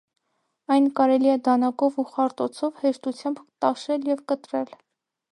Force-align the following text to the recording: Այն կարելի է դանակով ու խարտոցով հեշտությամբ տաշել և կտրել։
Այն 0.75 0.85
կարելի 0.99 1.29
է 1.33 1.35
դանակով 1.47 1.99
ու 2.03 2.05
խարտոցով 2.13 2.81
հեշտությամբ 2.85 3.43
տաշել 3.65 4.09
և 4.13 4.25
կտրել։ 4.33 4.73